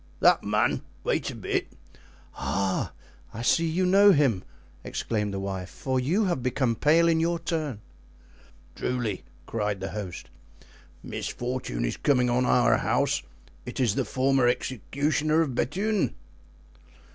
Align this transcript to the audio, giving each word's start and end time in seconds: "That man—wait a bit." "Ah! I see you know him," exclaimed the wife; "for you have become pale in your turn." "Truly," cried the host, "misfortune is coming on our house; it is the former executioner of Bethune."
"That 0.19 0.43
man—wait 0.43 1.29
a 1.29 1.35
bit." 1.35 1.73
"Ah! 2.33 2.91
I 3.35 3.43
see 3.43 3.67
you 3.67 3.85
know 3.85 4.11
him," 4.13 4.43
exclaimed 4.83 5.31
the 5.31 5.39
wife; 5.39 5.69
"for 5.69 5.99
you 5.99 6.25
have 6.25 6.41
become 6.41 6.73
pale 6.75 7.07
in 7.07 7.19
your 7.19 7.37
turn." 7.37 7.81
"Truly," 8.75 9.23
cried 9.45 9.79
the 9.79 9.91
host, 9.91 10.31
"misfortune 11.03 11.85
is 11.85 11.97
coming 11.97 12.31
on 12.31 12.47
our 12.47 12.77
house; 12.77 13.21
it 13.63 13.79
is 13.79 13.93
the 13.93 14.03
former 14.03 14.47
executioner 14.47 15.41
of 15.41 15.53
Bethune." 15.53 16.15